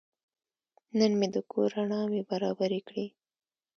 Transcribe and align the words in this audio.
نن 0.97 1.11
مې 1.19 1.27
د 1.35 1.37
کور 1.51 1.67
رڼاوې 1.77 2.21
برابرې 2.29 2.79
کړې. 2.87 3.07